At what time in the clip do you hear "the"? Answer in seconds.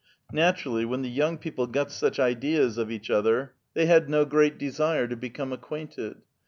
1.03-1.11